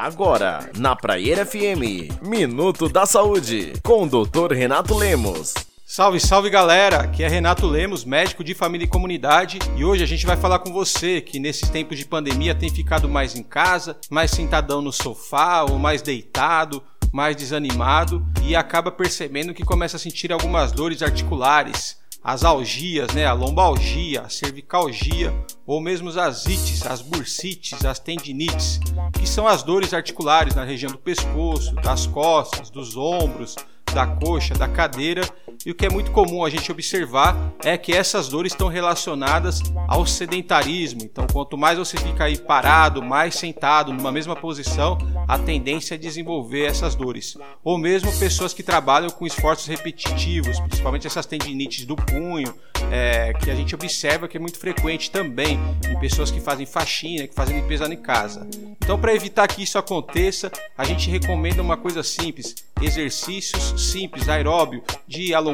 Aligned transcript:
Agora, 0.00 0.70
na 0.78 0.96
Praia 0.96 1.44
FM, 1.44 2.22
Minuto 2.22 2.88
da 2.88 3.04
Saúde, 3.04 3.74
com 3.82 4.04
o 4.04 4.06
Dr. 4.08 4.54
Renato 4.54 4.94
Lemos. 4.94 5.52
Salve, 5.84 6.18
salve 6.18 6.48
galera! 6.48 7.02
Aqui 7.02 7.22
é 7.22 7.28
Renato 7.28 7.66
Lemos, 7.66 8.02
médico 8.02 8.42
de 8.42 8.54
família 8.54 8.86
e 8.86 8.88
comunidade, 8.88 9.58
e 9.76 9.84
hoje 9.84 10.02
a 10.02 10.06
gente 10.06 10.24
vai 10.24 10.38
falar 10.38 10.60
com 10.60 10.72
você 10.72 11.20
que 11.20 11.38
nesses 11.38 11.68
tempos 11.68 11.98
de 11.98 12.06
pandemia 12.06 12.54
tem 12.54 12.70
ficado 12.70 13.10
mais 13.10 13.36
em 13.36 13.42
casa, 13.42 13.94
mais 14.08 14.30
sentadão 14.30 14.80
no 14.80 14.90
sofá 14.90 15.64
ou 15.64 15.78
mais 15.78 16.00
deitado, 16.00 16.82
mais 17.12 17.36
desanimado 17.36 18.24
e 18.42 18.56
acaba 18.56 18.90
percebendo 18.90 19.52
que 19.52 19.66
começa 19.66 19.98
a 19.98 20.00
sentir 20.00 20.32
algumas 20.32 20.72
dores 20.72 21.02
articulares, 21.02 21.98
as 22.22 22.44
algias, 22.44 23.12
né, 23.14 23.26
a 23.26 23.32
lombalgia, 23.32 24.22
a 24.22 24.28
cervicalgia 24.28 25.32
ou 25.66 25.80
mesmo 25.80 26.10
as 26.18 26.46
ites, 26.46 26.86
as 26.86 27.00
bursites, 27.00 27.84
as 27.84 27.98
tendinites, 27.98 28.78
que 29.18 29.26
são 29.26 29.46
as 29.46 29.62
dores 29.62 29.94
articulares 29.94 30.54
na 30.54 30.64
região 30.64 30.92
do 30.92 30.98
pescoço, 30.98 31.74
das 31.76 32.06
costas, 32.06 32.70
dos 32.70 32.96
ombros, 32.96 33.56
da 33.92 34.06
coxa, 34.06 34.54
da 34.54 34.68
cadeira 34.68 35.22
e 35.64 35.70
o 35.70 35.74
que 35.74 35.84
é 35.84 35.90
muito 35.90 36.10
comum 36.10 36.42
a 36.42 36.48
gente 36.48 36.72
observar 36.72 37.52
é 37.62 37.76
que 37.76 37.92
essas 37.92 38.28
dores 38.28 38.52
estão 38.52 38.68
relacionadas 38.68 39.60
ao 39.86 40.06
sedentarismo. 40.06 41.02
Então, 41.02 41.26
quanto 41.30 41.58
mais 41.58 41.78
você 41.78 41.98
fica 41.98 42.24
aí 42.24 42.38
parado, 42.38 43.02
mais 43.02 43.34
sentado, 43.34 43.92
numa 43.92 44.10
mesma 44.10 44.34
posição, 44.34 44.96
a 45.28 45.38
tendência 45.38 45.96
é 45.96 45.98
desenvolver 45.98 46.64
essas 46.64 46.94
dores. 46.94 47.36
Ou 47.62 47.76
mesmo 47.76 48.10
pessoas 48.18 48.54
que 48.54 48.62
trabalham 48.62 49.10
com 49.10 49.26
esforços 49.26 49.66
repetitivos, 49.66 50.58
principalmente 50.60 51.06
essas 51.06 51.26
tendinites 51.26 51.84
do 51.84 51.94
punho, 51.94 52.54
é, 52.90 53.32
que 53.34 53.50
a 53.50 53.54
gente 53.54 53.74
observa 53.74 54.26
que 54.26 54.36
é 54.36 54.40
muito 54.40 54.58
frequente 54.58 55.10
também 55.10 55.58
em 55.88 55.98
pessoas 55.98 56.30
que 56.30 56.40
fazem 56.40 56.64
faxina, 56.64 57.26
que 57.26 57.34
fazem 57.34 57.60
limpeza 57.60 57.92
em 57.92 57.96
casa. 57.96 58.48
Então, 58.82 58.98
para 58.98 59.14
evitar 59.14 59.46
que 59.46 59.62
isso 59.62 59.78
aconteça, 59.78 60.50
a 60.76 60.84
gente 60.84 61.10
recomenda 61.10 61.60
uma 61.62 61.76
coisa 61.76 62.02
simples: 62.02 62.54
exercícios 62.80 63.90
simples, 63.90 64.28
aeróbio, 64.28 64.82
de 65.06 65.34
alongamento, 65.34 65.49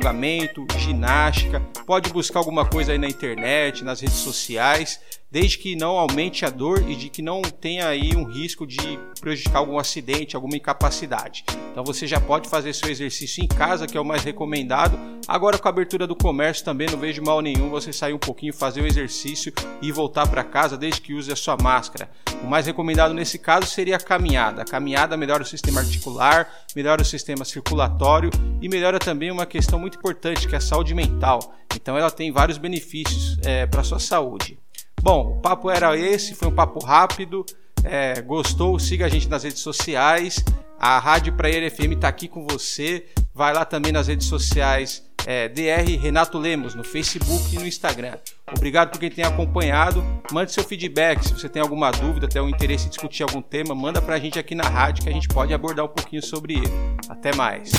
ginástica. 0.78 1.60
Pode 1.86 2.10
buscar 2.10 2.40
alguma 2.40 2.64
coisa 2.64 2.92
aí 2.92 2.98
na 2.98 3.08
internet, 3.08 3.84
nas 3.84 4.00
redes 4.00 4.16
sociais 4.16 5.00
desde 5.30 5.58
que 5.58 5.76
não 5.76 5.98
aumente 5.98 6.46
a 6.46 6.50
dor 6.50 6.88
e 6.88 6.94
de 6.94 7.10
que 7.10 7.20
não 7.20 7.42
tenha 7.42 7.88
aí 7.88 8.16
um 8.16 8.24
risco 8.24 8.66
de 8.66 8.98
prejudicar 9.20 9.58
algum 9.58 9.78
acidente, 9.78 10.36
alguma 10.36 10.56
incapacidade. 10.56 11.44
Então 11.70 11.84
você 11.84 12.06
já 12.06 12.18
pode 12.18 12.48
fazer 12.48 12.72
seu 12.72 12.88
exercício 12.88 13.44
em 13.44 13.46
casa, 13.46 13.86
que 13.86 13.98
é 13.98 14.00
o 14.00 14.04
mais 14.04 14.24
recomendado. 14.24 14.98
Agora 15.28 15.58
com 15.58 15.68
a 15.68 15.70
abertura 15.70 16.06
do 16.06 16.16
comércio 16.16 16.64
também 16.64 16.88
não 16.88 16.98
vejo 16.98 17.22
mal 17.22 17.42
nenhum 17.42 17.68
você 17.68 17.92
sair 17.92 18.14
um 18.14 18.18
pouquinho, 18.18 18.54
fazer 18.54 18.80
o 18.80 18.86
exercício 18.86 19.52
e 19.82 19.92
voltar 19.92 20.26
para 20.26 20.42
casa 20.42 20.76
desde 20.76 21.02
que 21.02 21.12
use 21.12 21.30
a 21.30 21.36
sua 21.36 21.56
máscara. 21.60 22.08
O 22.42 22.46
mais 22.46 22.66
recomendado 22.66 23.12
nesse 23.12 23.38
caso 23.38 23.66
seria 23.66 23.96
a 23.96 24.00
caminhada. 24.00 24.62
A 24.62 24.64
caminhada 24.64 25.16
melhora 25.16 25.42
o 25.42 25.46
sistema 25.46 25.80
articular, 25.80 26.48
melhora 26.74 27.02
o 27.02 27.04
sistema 27.04 27.44
circulatório 27.44 28.30
e 28.60 28.68
melhora 28.68 28.98
também 28.98 29.30
uma 29.30 29.44
questão 29.44 29.78
muito 29.78 29.85
importante 29.94 30.48
que 30.48 30.54
é 30.54 30.58
a 30.58 30.60
saúde 30.60 30.94
mental. 30.94 31.54
Então 31.74 31.96
ela 31.96 32.10
tem 32.10 32.32
vários 32.32 32.58
benefícios 32.58 33.38
é, 33.44 33.66
para 33.66 33.84
sua 33.84 33.98
saúde. 33.98 34.58
Bom, 35.00 35.36
o 35.38 35.40
papo 35.40 35.70
era 35.70 35.96
esse, 35.96 36.34
foi 36.34 36.48
um 36.48 36.54
papo 36.54 36.84
rápido. 36.84 37.46
É, 37.84 38.20
gostou? 38.20 38.78
Siga 38.78 39.06
a 39.06 39.08
gente 39.08 39.28
nas 39.28 39.44
redes 39.44 39.60
sociais. 39.60 40.44
A 40.78 40.98
Rádio 40.98 41.32
Praia 41.34 41.70
FM 41.70 41.92
está 41.92 42.08
aqui 42.08 42.26
com 42.26 42.44
você. 42.44 43.06
Vai 43.32 43.54
lá 43.54 43.64
também 43.64 43.92
nas 43.92 44.08
redes 44.08 44.26
sociais 44.26 45.05
é, 45.26 45.48
DR 45.48 45.98
Renato 46.00 46.38
Lemos 46.38 46.74
no 46.74 46.84
Facebook 46.84 47.54
e 47.54 47.58
no 47.58 47.66
Instagram. 47.66 48.14
Obrigado 48.56 48.92
por 48.92 49.00
quem 49.00 49.10
tem 49.10 49.24
acompanhado. 49.24 50.04
Mande 50.30 50.52
seu 50.52 50.62
feedback. 50.62 51.26
Se 51.26 51.32
você 51.32 51.48
tem 51.48 51.60
alguma 51.60 51.90
dúvida, 51.90 52.28
tem 52.28 52.40
um 52.40 52.48
interesse 52.48 52.86
em 52.86 52.88
discutir 52.88 53.24
algum 53.24 53.42
tema, 53.42 53.74
manda 53.74 54.00
pra 54.00 54.18
gente 54.18 54.38
aqui 54.38 54.54
na 54.54 54.68
rádio 54.68 55.02
que 55.02 55.10
a 55.10 55.12
gente 55.12 55.26
pode 55.26 55.52
abordar 55.52 55.84
um 55.84 55.88
pouquinho 55.88 56.22
sobre 56.22 56.54
ele. 56.54 56.70
Até 57.08 57.34
mais. 57.34 57.72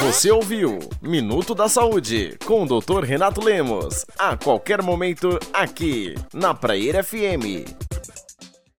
Você 0.00 0.30
ouviu 0.30 0.78
Minuto 1.02 1.54
da 1.54 1.68
Saúde 1.68 2.36
com 2.46 2.64
o 2.64 2.80
Dr. 2.80 3.04
Renato 3.04 3.44
Lemos. 3.44 4.06
A 4.18 4.36
qualquer 4.36 4.82
momento, 4.82 5.38
aqui 5.52 6.14
na 6.32 6.54
Praia 6.54 7.04
FM. 7.04 7.85